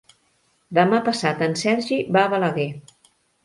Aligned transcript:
Demà 0.77 1.01
passat 1.11 1.45
en 1.49 1.55
Sergi 1.67 2.03
va 2.19 2.25
a 2.27 2.35
Balaguer. 2.35 2.69